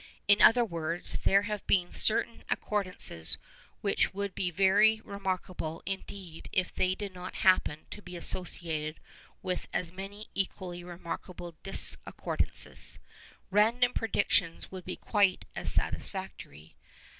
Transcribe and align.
In 0.27 0.41
other 0.41 0.65
words, 0.65 1.19
there 1.25 1.43
have 1.43 1.63
been 1.67 1.93
certain 1.93 2.43
accordances 2.49 3.37
which 3.81 4.15
would 4.15 4.33
be 4.33 4.49
very 4.49 4.99
remarkable 5.03 5.83
indeed 5.85 6.49
if 6.51 6.73
they 6.73 6.95
did 6.95 7.13
not 7.13 7.35
happen 7.45 7.85
to 7.91 8.01
be 8.01 8.15
associated 8.15 8.99
with 9.43 9.67
as 9.71 9.91
many 9.91 10.27
equally 10.33 10.83
remarkable 10.83 11.53
discordances. 11.61 12.97
Random 13.51 13.93
predictions 13.93 14.71
would 14.71 14.85
be 14.85 14.95
quite 14.95 15.45
as 15.55 15.71
satisfactory. 15.71 16.75